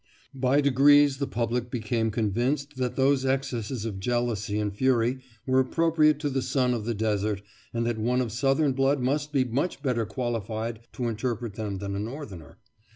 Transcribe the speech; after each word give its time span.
By 0.33 0.61
degrees 0.61 1.17
the 1.17 1.27
public 1.27 1.69
became 1.69 2.09
convinced 2.09 2.77
that 2.77 2.95
those 2.95 3.23
excesses 3.23 3.85
of 3.85 3.99
jealousy 3.99 4.57
and 4.57 4.75
fury 4.75 5.19
were 5.45 5.59
appropriate 5.59 6.17
to 6.21 6.29
the 6.31 6.41
son 6.41 6.73
of 6.73 6.85
the 6.85 6.95
desert, 6.95 7.43
and 7.71 7.85
that 7.85 7.99
one 7.99 8.19
of 8.19 8.31
Southern 8.31 8.71
blood 8.71 8.99
must 8.99 9.31
be 9.31 9.43
much 9.43 9.83
better 9.83 10.07
qualified 10.07 10.79
to 10.93 11.07
interpret 11.07 11.53
them 11.53 11.77
than 11.77 11.95
a 11.95 11.99
Northerner. 11.99 12.57